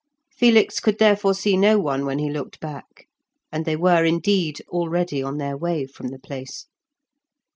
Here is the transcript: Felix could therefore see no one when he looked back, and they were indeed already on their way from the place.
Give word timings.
Felix 0.31 0.79
could 0.79 0.97
therefore 0.97 1.35
see 1.35 1.55
no 1.55 1.77
one 1.77 2.05
when 2.07 2.17
he 2.17 2.31
looked 2.31 2.59
back, 2.59 3.05
and 3.51 3.65
they 3.65 3.75
were 3.75 4.03
indeed 4.03 4.59
already 4.69 5.21
on 5.21 5.37
their 5.37 5.55
way 5.55 5.85
from 5.85 6.07
the 6.07 6.17
place. 6.17 6.65